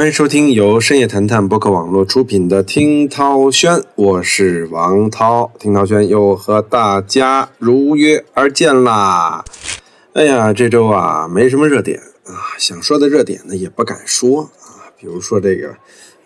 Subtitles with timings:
[0.00, 5.52] 欢迎收听由深夜谈谈播客网络出品的《听涛轩》，我是王涛。
[5.58, 9.44] 听涛轩又和大家如约而见啦！
[10.14, 15.76] 哎呀，这周啊没什么热点啊，想说的热点呢也不敢说啊，比如说这个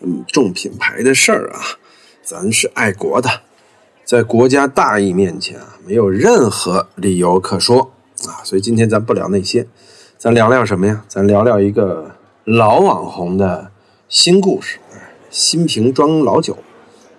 [0.02, 1.58] 嗯重品牌的事儿啊，
[2.22, 3.28] 咱是爱国的，
[4.04, 7.90] 在国家大义面前啊，没有任何理由可说
[8.24, 9.66] 啊，所以今天咱不聊那些，
[10.16, 11.04] 咱聊聊什么呀？
[11.08, 12.12] 咱聊聊一个。
[12.44, 13.70] 老网红的
[14.06, 14.78] 新故事，
[15.30, 16.58] 新瓶装老酒，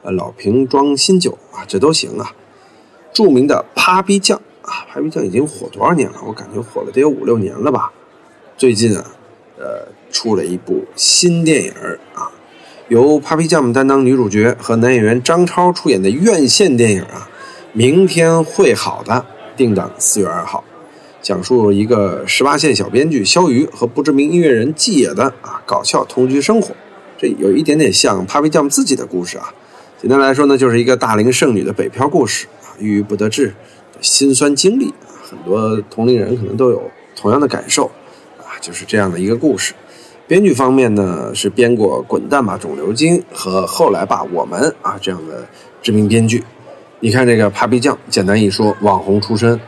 [0.03, 2.31] 呃，老瓶装新酒啊，这都行啊。
[3.11, 6.21] 著名的 Papi 酱啊，Papi 酱已经火多少年了？
[6.27, 7.91] 我感觉火了得有五六年了吧。
[8.55, 9.03] 最近啊，
[9.57, 11.73] 呃，出了一部新电影
[12.13, 12.29] 啊，
[12.89, 17.27] 由 Papi 酱担当女主角和男演员张超出演的院线电影啊，
[17.73, 19.25] 明天会好的，
[19.57, 20.63] 定档四月二号。
[21.25, 26.75] 讲述一个十八线小编剧肖瑜和不知名音乐人季野的啊搞笑同居生活，
[27.17, 29.51] 这有一点点像 Papi 酱自己的故事啊。
[29.99, 35.17] 简单来说呢，就是一个大龄剩女的北漂故事啊，郁郁不得志的辛酸经历啊。
[35.27, 36.79] 很多同龄人可能都有
[37.15, 37.89] 同样的感受
[38.37, 39.73] 啊，就是这样的一个故事。
[40.27, 45.47] 编剧方面呢，是编过《滚蛋吧，肿瘤君》和《后来吧，我们》啊这样的
[45.81, 46.43] 知名编剧。
[46.99, 49.59] 你看这个 Papi 酱，简单一说，网红出身。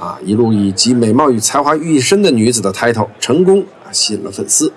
[0.00, 4.72] 啊，一路以集美貌与才华于一身的女子的 title 成功啊，吸引了粉丝，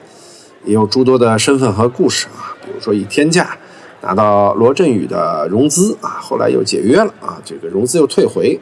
[0.66, 3.58] 也有诸多的身份和故事啊，比如说以天价
[4.02, 8.60] 拿到罗振宇的融资啊，后来又解约了啊，这个融资又退回，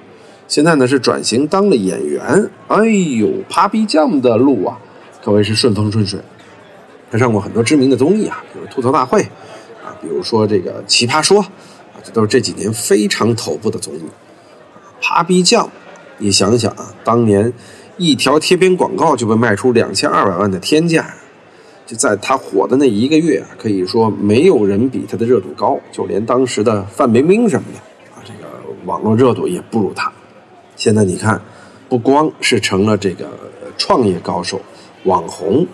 [0.47, 4.77] 现在呢是转型当了演员，哎呦，Papi 酱的路啊，
[5.23, 6.19] 可谓是顺风顺水，
[7.09, 9.19] 他上过很多知名的综艺啊，比如吐槽大会
[9.83, 14.03] 啊，比如说这个奇葩说啊，这都是这几年非常头部的综艺
[15.01, 15.67] ，Papi 酱。
[16.21, 17.51] 你想想啊，当年
[17.97, 21.11] 一条贴片广告就被卖出两千二百万的天价，
[21.85, 27.79] 就在他火的那一个月啊，可以说没有人比他的热度高，就连当时的范冰冰什么的
[28.13, 28.47] 啊，这个
[28.85, 30.11] 网络热度也不如他。
[30.75, 31.41] 现在你看，
[31.89, 33.27] 不光是成了这个
[33.75, 34.61] 创业高手、
[35.05, 35.65] 网红，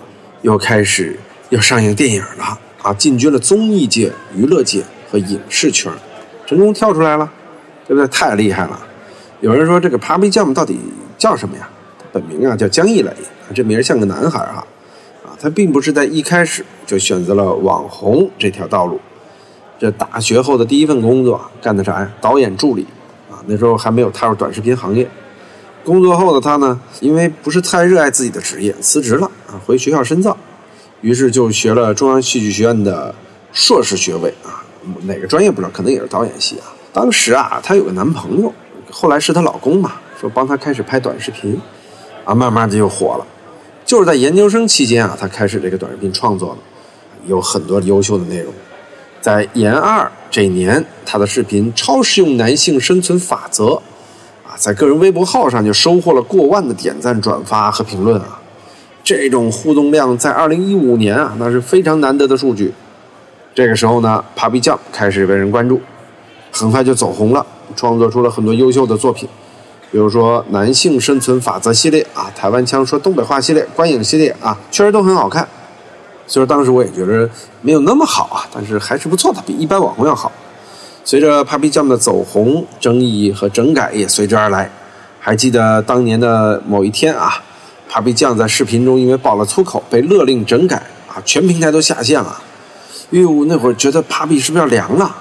[0.44, 1.19] 又开始
[1.50, 4.81] 要上映电影了啊，进军了综艺界、娱乐界
[5.12, 5.91] 和影视圈，
[6.46, 7.30] 成功跳出来了，
[7.86, 8.07] 对不对？
[8.07, 8.87] 太厉害了。
[9.40, 10.80] 有人说这个 Papi 酱到底
[11.18, 11.70] 叫什么呀？
[12.12, 13.14] 本名啊叫江一磊，
[13.53, 14.66] 这名像个男孩哈，
[15.24, 19.00] 啊，他并不是在一开始就选择了网红这条道路。
[19.78, 22.12] 这大学后的第一份工作干的啥呀？
[22.20, 22.88] 导演助理
[23.30, 25.08] 啊，那时候还没有踏入短视频行业。
[25.86, 30.36] 工作后的他呢，因为不是太热爱自己的职业，辞职了啊，回学校深造，
[31.02, 33.14] 于是就学了中央戏剧学院的
[33.54, 34.66] 硕士学位啊，
[35.04, 36.74] 哪个专业不知道，可能也是导演系啊。
[36.92, 38.52] 当时啊，她有个男朋友。
[39.00, 41.62] 后来是她老公嘛，说帮她开始拍短视频，
[42.25, 43.28] 啊，慢慢的就火了。
[43.85, 46.58] 就是在研究生期间啊，她开始这个短视频创作了，
[47.28, 48.52] 有很多优秀的内容。
[49.22, 53.66] 在研二这一年，她的视频《超实用男性生存法则》，
[54.44, 58.41] 啊，在个人微博号上就收获了过万的点赞、转发和评论啊。
[59.03, 62.74] 这种互动量在二零一五年啊，那是非常难得的数据。
[63.53, 65.80] 这个时候呢，Papi 酱开始被人关注，
[66.59, 67.45] 很快就走红了。
[67.75, 69.28] 创作出了很多优秀的作品，
[69.91, 75.47] 比如说《男性生存法则》系列啊，台湾腔说东北话系列、观影系列啊，确实都很好看。
[76.25, 77.29] 虽然当时我也觉得
[77.62, 80.31] 没有那么好啊，但是还是不错的，比一般网红要好。
[81.03, 84.69] 随着 Papi 酱的走红，争议和整改也随之而来。
[85.19, 87.34] 还记得当年的某一天啊
[87.91, 92.41] ，Papi 酱在视频中因为爆了粗口被勒令整改啊，全平台都下线了。
[93.12, 95.16] 哟，那会儿觉得 Papi 是不是要凉了？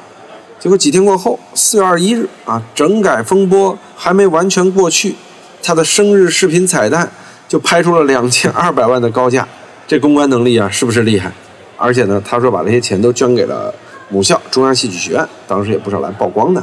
[0.66, 5.14] 结果几天过后，四月二十一日啊，整改风波还没完全过去，
[5.62, 7.08] 他的生日视频彩蛋
[7.46, 9.46] 就拍出了两千二百万的高价，
[9.86, 11.32] 这公关能力啊，是不是厉害？
[11.76, 13.72] 而且呢，他说把这些钱都捐给了
[14.08, 16.60] 母校中央戏剧学院，当时也不少来曝光的。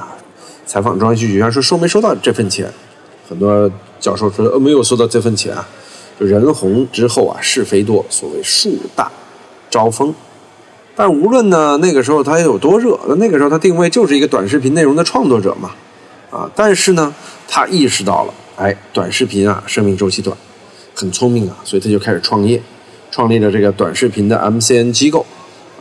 [0.66, 2.70] 采访中央戏剧学院说收没收到这份钱？
[3.30, 3.72] 很多
[4.02, 5.66] 教授说呃没有收到这份钱啊。
[6.20, 9.10] 就人红之后啊，是非多，所谓树大
[9.70, 10.14] 招风。
[10.96, 15.72] 但无论呢，那个时候他有多热，那那个时候他定位就是一个短视频内容的创作者嘛，
[16.30, 17.14] 啊，但是呢，
[17.48, 20.38] 他意识到了，哎，短视频啊，生命周期短，
[20.94, 22.62] 很聪明啊，所以他就开始创业，
[23.10, 25.26] 创立了这个短视频的 MCN 机构，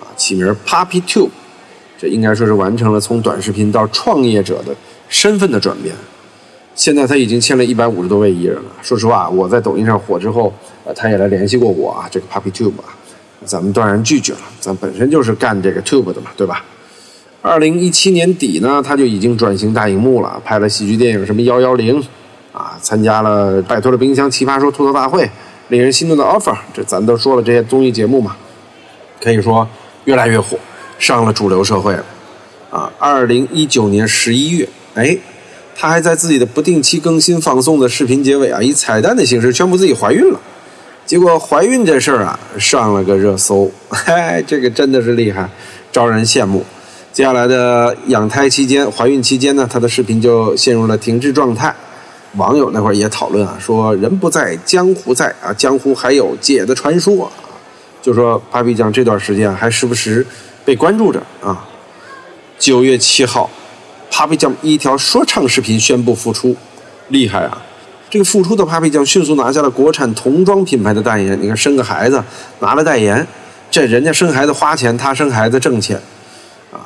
[0.01, 1.29] 啊，起名 Papi Tube，
[1.99, 4.75] 这应该说是完成了从短视频到创业者的
[5.11, 5.95] 身份的转变。
[6.75, 8.63] 现在他已经签了一百五十多位艺人了。
[8.81, 10.51] 说实话，我在抖音上火之后，
[10.87, 12.97] 呃，他也来联系过我啊，这个 Papi Tube 啊。
[13.45, 16.65] 咱们断然拒绝了，咱本身就是干这个 Tube 的嘛，对吧？
[17.41, 22.01] 二零一七年底呢，他就已经转型大荧幕了，拍了喜剧电影什么幺幺零，
[22.53, 25.29] 啊，参加了拜托了冰箱奇葩说吐槽大会，
[25.69, 28.37] 令人心动的 offer，这咱都说了这些综艺节目嘛。
[29.21, 29.67] 可以说
[30.05, 30.57] 越来越火，
[30.99, 32.05] 上了主流社会了。
[32.71, 35.19] 啊，二零一九年十一月，哎，
[35.77, 40.41] 他还在自己的不定期更新放送的视频结尾啊，以彩蛋的形式宣布自己怀孕了。
[41.05, 45.49] 结果怀孕这事儿啊，上了个热搜， 嗨，这个真的是厉害，
[45.91, 46.65] 招人羡慕。
[47.13, 51.75] 接下来的养胎期间、怀孕期间呢，她的视频就陷入了停滞状态。
[52.37, 57.31] 网友那会儿也讨论啊，说人不在江湖在啊，江湖还有姐的传说，
[58.01, 60.27] 就说 Papi 酱这段时间还时不时
[60.65, 61.69] 被关注着啊。
[62.59, 63.51] 九月七号
[64.11, 66.57] ，Papi 酱一条说唱视频宣布复出，
[67.09, 67.61] 厉害啊！
[68.13, 71.41] 这个复出的 Papi 酱迅速拿下了国产童装品牌的代言。
[71.41, 72.23] 你看，生个孩子
[72.59, 73.27] 拿了代言，
[73.71, 75.97] 这人家生孩子花钱，他生孩子挣钱
[76.71, 76.85] 啊！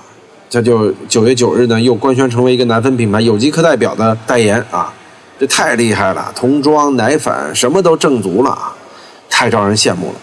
[0.49, 4.95] 这就九月九日呢，又官宣成为一个奶粉品牌有机课代表的代言啊！
[5.37, 8.73] 这太厉害了，童装、奶粉什么都挣足了啊，
[9.29, 10.15] 太招人羡慕了。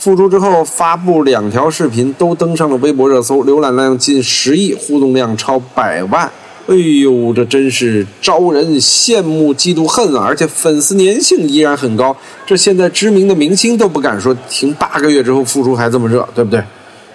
[0.00, 6.28] 复出之后发布两条视频，都登上了微博热搜，浏览量近十亿，互动量超百万。
[6.68, 10.24] 哎呦，这真是招人羡慕、嫉妒、恨啊！
[10.24, 12.16] 而且粉丝粘性依然很高，
[12.46, 16.62] 这现在知名的明星都不敢说停八个月之后复出还这么热，对不对？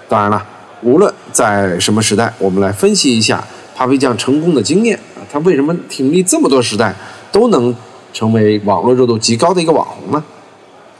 [0.10, 0.46] 当然了，
[0.82, 3.42] 无论在什么时代，我们来分析一下
[3.78, 6.94] Papi 酱成功的经验啊，他为什么挺立这么多时代？
[7.32, 7.74] 都能
[8.14, 10.24] 成为网络热度极高的一个网红呢。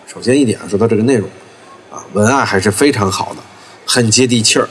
[0.06, 1.28] 首先一点说到这个内容，
[1.92, 3.42] 啊，文案还是非常好的，
[3.86, 4.68] 很接地气儿，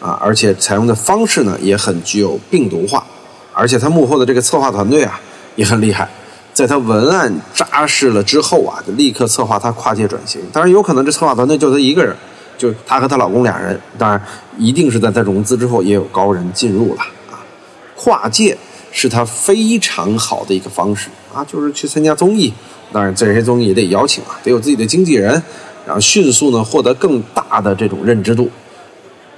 [0.00, 3.06] 啊，而且采用的方式呢也很具有病毒化，
[3.58, 5.20] 而且他幕后的这个策划团队啊
[5.56, 6.08] 也很厉害，
[6.54, 10.40] 在他文案扎实了之后啊，就立刻策划他跨界转型。
[10.52, 12.14] 当然有可能这策划团队就他一个人，
[12.56, 14.22] 就他和她老公俩人，当然
[14.56, 17.42] 一定是在他融资之后也有高人进入了啊，
[17.96, 18.56] 跨界。
[18.90, 22.50] 是他非常好的一个方式啊，就是去参加综艺，
[22.90, 25.30] 当然这些综艺也得邀请啊，得有自己的经纪人，
[25.84, 28.50] 然后迅速呢获得更大的这种认知度，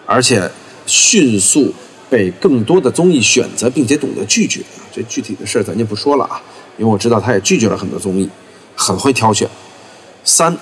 [0.07, 0.49] 而且
[0.87, 1.75] 迅速
[2.11, 4.61] 被更多的综艺选择，并且懂得拒绝。
[4.93, 6.43] 这具体的事儿咱就不说了啊，
[6.77, 8.29] 因为我知道他也拒绝了很多综艺，
[8.75, 9.49] 很会挑选。
[10.25, 10.55] 三，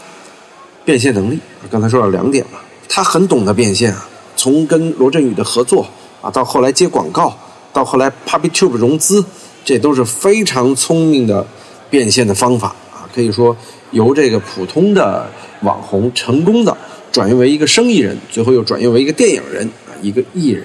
[0.85, 1.39] 变现能力，
[1.71, 5.89] 刚才说了两点了，他很懂得变现啊，从跟罗振宇的合作
[6.21, 7.37] 啊，到后来接广告。
[7.71, 9.25] 到后来，PapiTube 融资，
[9.63, 11.47] 这都是非常聪明的
[11.91, 13.07] 变现的方法啊！
[13.15, 13.57] 可以说，
[13.93, 15.31] 由这个普通的
[15.61, 16.77] 网红成功的
[17.13, 20.65] 转运为一个生意人，最后又转运为一个电影人啊，一个艺人，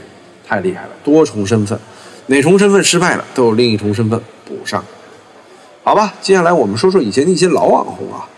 [0.54, 1.78] 太厉害了，多重身份，
[2.28, 4.84] 哪重身份失败了，都有另一重身份补上。
[5.84, 8.30] 好吧，接下来我们说说以前的一些老网红啊，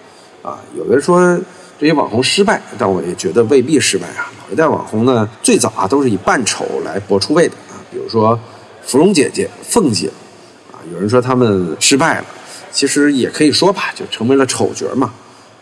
[0.41, 1.37] 啊，有的说
[1.77, 4.31] 这些网红失败，但我也觉得未必失败啊。
[4.45, 8.39] 老一代网红呢，最早啊都是以扮丑来博出位的啊，比如说。
[8.87, 10.07] 芙蓉姐姐、凤姐，
[10.71, 12.25] 啊，有人说他们失败了，
[12.71, 15.11] 其实也可以说吧，就成为了丑角嘛。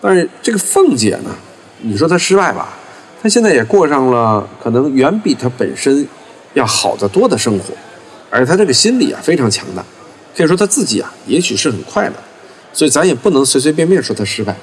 [0.02, 1.34] 但是这个凤姐呢，
[1.80, 2.74] 你说她失败吧，
[3.22, 6.06] 她现在也过上了可能远比她本身
[6.54, 7.74] 要好得多的生活，
[8.30, 9.84] 而他这个心理啊非常强大，
[10.36, 12.14] 可以说他自己啊也许是很快乐，
[12.74, 14.56] 所以咱也不能随随便便说他失败，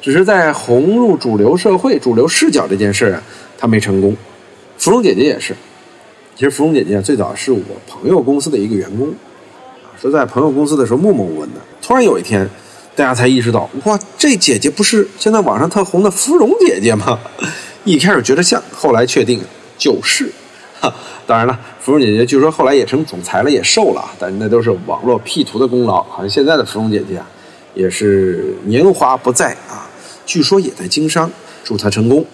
[0.00, 3.22] 只是在红入主流社会、主流视角这件事啊，
[3.58, 4.16] 他没成功。
[4.78, 5.56] 芙蓉姐姐也是。
[6.34, 9.14] 其实芙蓉姐姐最早是我朋友公司的一个员工，
[9.98, 11.60] 说在朋友公司的时候默默无闻的。
[11.80, 12.46] 突然有一天，
[12.94, 17.18] 大家才意识到，哇，这姐姐不是现在网上特红的芙蓉姐姐吗？
[17.84, 19.40] 一开始觉得像，后来确定
[19.78, 20.30] 就是。
[21.26, 26.02] 当然了，芙蓉姐姐据说后来也成总裁了，也瘦了，但那都是网络 P 图的功劳。
[26.04, 27.26] 好像现在的芙蓉姐姐啊，
[27.74, 29.88] 也是年华不再啊，
[30.24, 31.30] 据说也在经商，
[31.64, 32.24] 祝她成功。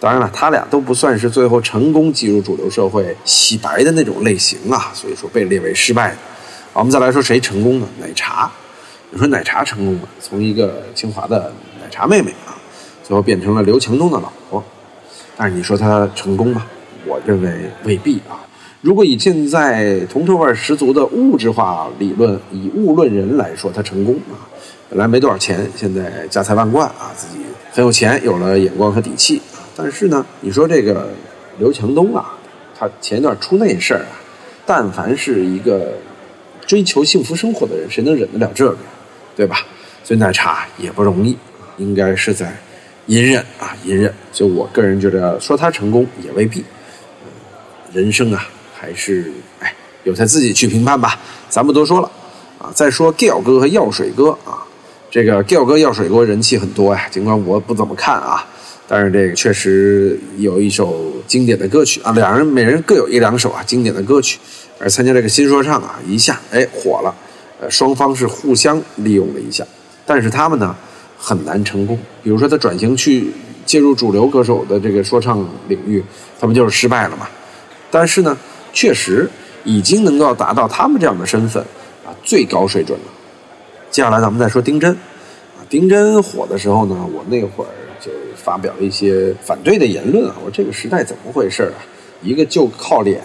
[0.00, 6.16] 当然了，他俩都不算是最后成功挤入主流社会洗白的那种类型啊，所以说被列为失败的。
[6.74, 7.86] 我们再来说谁成功呢？
[7.98, 8.50] 奶茶，
[9.10, 12.52] 你说奶茶成功了，从一个清华的奶茶妹妹啊，
[13.02, 14.62] 最后变成了刘强东的老婆。
[15.36, 16.66] 但是你说她成功吗？
[17.06, 18.40] 我认为未必啊。
[18.80, 24.36] 如果以现在铜臭味十足的物质化理论，以物论人来说，他成功啊。
[24.90, 27.42] 本来没多少钱，现在家财万贯啊，自己
[27.72, 29.40] 很有钱，有了眼光和底气。
[29.74, 31.08] 但是呢，你说这个
[31.58, 32.36] 刘强东啊，
[32.78, 34.20] 他前一段出那事儿啊，
[34.66, 35.94] 但凡是一个
[36.66, 38.76] 追求幸福生活的人，谁能忍得了这个，
[39.34, 39.56] 对吧？
[40.04, 41.34] 所以奶茶也不容易，
[41.78, 42.54] 应该是在
[43.06, 44.12] 隐忍啊，隐忍。
[44.30, 46.62] 就我个人觉得，说他成功也未必。
[47.94, 49.72] 人生啊，还是哎，
[50.02, 51.16] 由他自己去评判吧，
[51.48, 52.10] 咱不多说了
[52.58, 52.72] 啊。
[52.74, 54.58] 再说 Giao 哥和药水哥啊，
[55.08, 58.44] 这个 Giao 哥、药水哥人气很多呀，尽管我不怎么看啊。
[58.88, 64.40] 但是这个确实有一首经典的歌曲啊，两人每人各有一两首啊经典的歌曲，
[64.78, 67.14] 而参加这个新说唱啊，一下哎火了，
[67.60, 69.64] 呃双方是互相利用了一下，
[70.04, 70.74] 但是他们呢
[71.16, 71.96] 很难成功。
[72.24, 73.30] 比如说他转型去
[73.64, 76.04] 介入主流歌手的这个说唱领域，
[76.38, 77.26] 他不就是失败了吗。
[77.94, 78.36] 但是呢，
[78.72, 79.30] 确实
[79.62, 81.62] 已经能够达到他们这样的身份
[82.04, 83.04] 啊，最高水准了。
[83.88, 84.90] 接下来咱们再说丁真
[85.56, 87.68] 啊，丁真火的时候呢，我那会儿
[88.00, 91.78] 就发表一些反对的言论啊，我说这个时代怎么回事啊？
[92.20, 93.22] 一个就靠脸，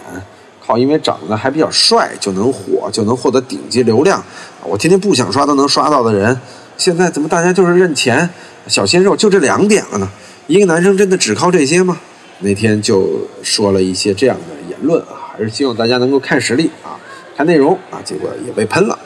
[0.64, 4.22] 靠因为长得还比较帅就能火，就能获得顶级流量，
[4.62, 6.40] 我天天不想刷都能刷到的人，
[6.76, 8.30] 现在怎么大家就是认钱、
[8.68, 10.08] 小鲜肉，就这两点了呢？
[10.46, 11.98] 一个男生真的只靠这些吗？
[12.40, 16.98] 那天就说了一些这样的言论啊，还是希望大家能够看实力啊，
[17.36, 18.98] 看内容啊，结果也被喷了。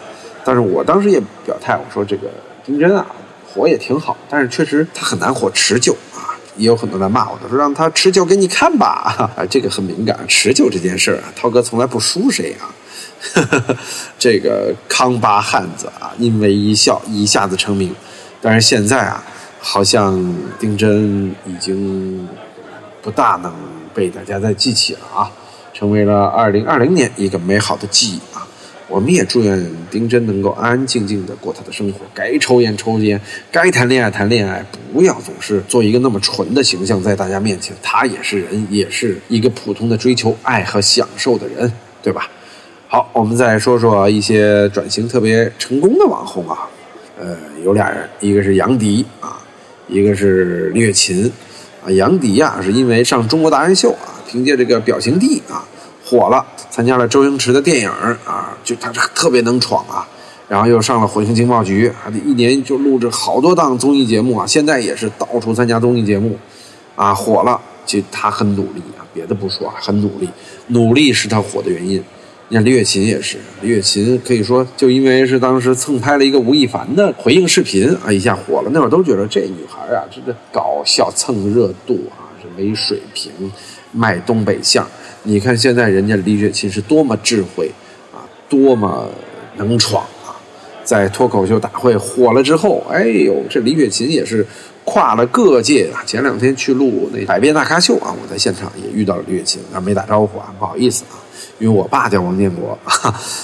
[0.45, 2.29] 但是我当时也表态，我说这个
[2.65, 3.07] 丁真啊，
[3.47, 6.35] 火也挺好，但是确实他很难火持久啊。
[6.57, 12.71] 也有很多人骂我，他说让他持久给你看吧，啊， 这个很敏感，持久这件事儿啊，涛哥从来不输谁啊。
[14.19, 17.93] 这个康巴汉子啊，因为一笑一下子成名，
[18.41, 19.25] 但是现在啊，
[19.59, 22.29] 好像丁真已经
[23.05, 23.53] 不大能
[23.93, 25.31] 被大家再记起了啊，
[25.75, 28.49] 成为了二零二零年一个美好的记忆啊。
[28.89, 33.21] 我们也祝愿丁真能够安安静静的过他的生活，该抽烟抽烟，
[33.51, 37.77] 该谈恋爱谈恋爱，不要总是做一个那么纯的形象在大家面前。
[37.83, 41.71] 他也是人，也是一个普通的追求爱和享受的人，
[42.03, 42.29] 对吧？
[42.89, 46.69] 好，我们再说说一些转型特别成功的网红啊，
[47.19, 49.39] 呃，有俩人，一个是杨迪啊，
[49.89, 51.33] 一个是李雪琴
[51.85, 51.91] 啊。
[51.91, 55.65] 杨迪呀，是因为上中国达人秀啊，凭借这个表情帝啊。
[56.07, 57.89] 火了，参加了周星驰的电影
[58.25, 60.07] 啊，就他这特别能闯啊，
[60.47, 66.39] 然后又上了火星情报局，还得一年就录制好多档综艺节目啊，现在也是到处参加综艺节目，
[66.95, 70.29] 啊，火了，就他很努力啊，别的不说啊，很努力，
[70.69, 72.05] 努力是他火的原因。
[72.49, 83.33] 你看李雪琴也是，李雪琴可以说就因为是当时蹭拍了一个吴亦凡的回应视频啊，一下火了，那会儿都觉得这女孩啊，这这搞笑蹭热度啊，是没水平，
[83.93, 84.87] 卖东北相。
[85.23, 87.71] 你看现在人家李雪琴是多么智慧
[88.13, 89.09] 啊，多么
[89.57, 90.37] 能闯啊！
[90.85, 94.47] 在脱口秀大会火了之后，哎呦，这李雪琴也是
[94.85, 96.03] 跨了各界啊。
[96.07, 101.17] 前两天去录那百变大咖秀啊，我在现场也遇到了李雪琴，但没打招呼啊，不好意思啊，
[101.59, 102.79] 因为我爸叫王建国。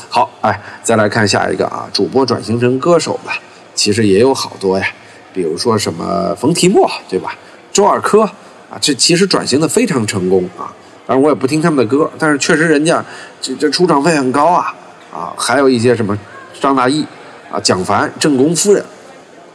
[0.09, 3.33] 好，哎，再来看下一个啊，主播转型成歌手吧，
[3.75, 4.87] 其实也有好多呀，
[5.33, 7.35] 比如说什么冯提莫对吧？
[7.73, 8.23] 周二珂
[8.69, 10.71] 啊，这其实转型的非常成功啊。
[11.07, 13.05] 当然我也不听他们的歌，但是确实人家
[13.41, 14.73] 这这出场费很高啊
[15.13, 15.35] 啊！
[15.37, 16.17] 还有一些什么
[16.61, 17.05] 张大奕
[17.51, 18.85] 啊、蒋凡、正宫夫人，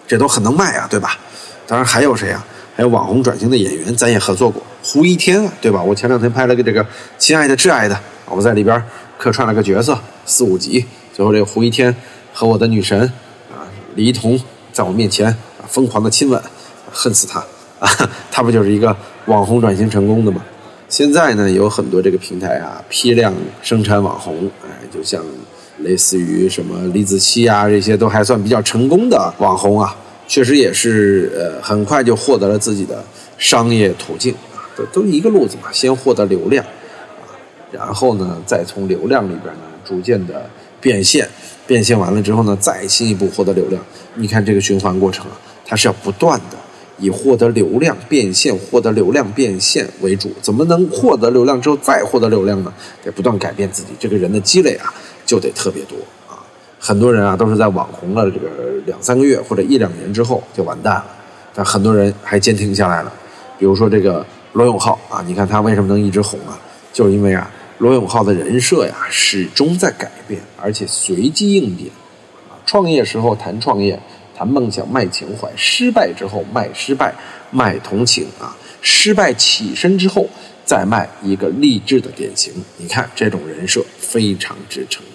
[0.05, 1.17] 这都很能卖啊，对吧？
[1.67, 2.45] 当然还有谁啊？
[2.75, 5.81] 还有网红转型的演员，咱也合作过，胡一天啊，对吧？
[5.81, 6.83] 我前两天拍了个这个
[7.17, 7.95] 《亲爱的挚爱的》，
[8.29, 8.83] 我在里边
[9.17, 11.95] 客串了个角色，四五集，最后这个胡一天
[12.33, 12.99] 和我的女神
[13.49, 13.63] 啊
[13.95, 14.37] 李一桐
[14.73, 16.41] 在我面前啊疯狂的亲吻，
[16.91, 17.39] 恨死他
[17.79, 17.89] 啊！
[18.29, 18.93] 他不就是一个
[19.27, 20.41] 网红转型成功的吗？
[20.89, 25.23] 现在呢，有很多这个平台啊，批量生产网红，哎，就像
[25.79, 29.95] 类似于什么李子柒啊，这些都还算比较成功的网红啊，
[30.27, 33.03] 确实也是呃，很快就获得了自己的
[33.37, 37.29] 商业途径啊，都都一个路子嘛，先获得流量啊，
[37.71, 40.49] 然后呢，再从流量里边呢，逐渐的
[40.81, 41.29] 变现，
[41.67, 43.83] 变现完了之后呢，再进一步获得流量。
[44.15, 46.57] 你看这个循环过程啊，它是要不断的。
[46.97, 52.73] 以获得流量变现、获得流量变现为主，怎么能获得流量之后再获得流量呢？
[53.03, 54.93] 得不断改变自己，这个人的积累啊
[55.25, 55.97] 就得特别多。
[56.87, 58.47] 很多人啊都是在网红了这个
[58.85, 61.05] 两三个月或者一两年之后就完蛋了，
[61.55, 63.11] 但很多人还坚挺下来了。
[63.57, 64.23] 比如说这个
[64.53, 66.59] 罗永浩啊，你看他为什么能一直红啊？
[66.93, 67.49] 就是因为啊，
[67.79, 71.89] 罗永浩的人设呀始终在改变，而且随机应变。
[72.67, 73.99] 创业时候谈创业。
[74.37, 77.15] 谈梦想卖情怀，失败之后卖失败，
[77.51, 78.53] 卖同情啊！
[78.81, 80.27] 失败起身之后
[80.65, 82.51] 再卖一个励志的典型。
[82.75, 85.01] 你看这种人设非常之成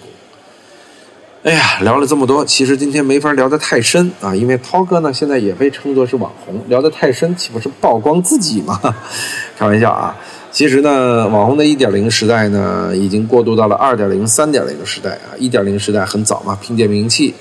[1.43, 8.79] 哎呀，聊了这么多，其实今天没法聊得太深啊，因为涛哥呢现在也被称作是网红，聊得太深岂不是曝光自己吗？
[9.57, 10.15] 开玩笑啊！
[10.51, 15.33] 其实呢，网红的一点零时代呢已经过渡到了二点零、三点零的时代啊。
[15.39, 17.33] 一点零时代很早嘛，凭借名气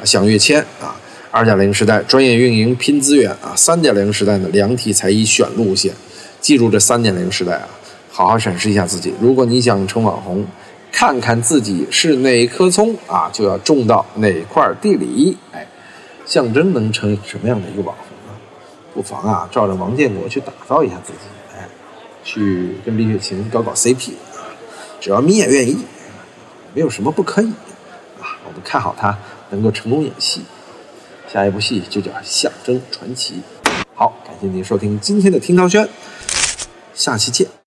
[0.00, 0.94] 啊，享跃迁啊。
[1.32, 5.92] 二点零时代，专业运营拼资源啊；三点零时代呢，量体裁衣选路线。
[6.40, 7.68] 记住这三点零时代啊，
[8.08, 9.12] 好好审视一下自己。
[9.20, 10.46] 如果你想成网红，
[10.90, 15.36] 看看自己是哪棵葱啊，就要种到哪块地里。
[15.52, 15.66] 哎，
[16.26, 18.36] 象征能成什么样的一个网红呢？
[18.92, 21.18] 不妨啊，照着王建国去打造一下自己。
[21.56, 21.68] 哎，
[22.24, 24.42] 去跟李雪琴搞搞 CP 啊，
[25.00, 25.78] 只要你也愿意，
[26.74, 27.46] 没有什么不可以
[28.20, 28.34] 啊。
[28.46, 29.16] 我们看好他
[29.50, 30.42] 能够成功演戏。
[31.30, 33.34] 下一部戏就叫《象征传奇》。
[33.94, 35.86] 好，感谢您收听今天的听涛轩，
[36.94, 37.57] 下期见。